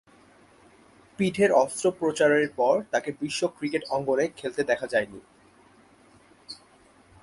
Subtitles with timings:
[1.19, 5.19] পিঠের অস্ত্রোপচারের পর তাকে বিশ্ব ক্রিকেট অঙ্গনে খেলতে দেখা যায়নি।